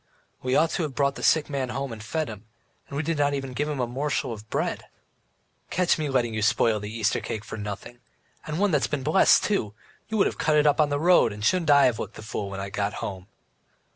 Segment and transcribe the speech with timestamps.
[0.41, 2.47] We ought to have brought the sick man home and fed him,
[2.87, 4.85] and we did not even give him a morsel of bread."
[5.69, 7.99] "Catch me letting you spoil the Easter cake for nothing!
[8.47, 9.75] And one that has been blessed too!
[10.09, 12.49] You would have cut it on the road, and shouldn't I have looked a fool
[12.49, 13.27] when I got home?"